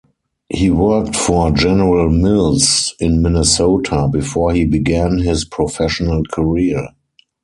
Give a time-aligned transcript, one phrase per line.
[0.49, 6.87] He worked for General Mills in Minnesota before he began his professional career.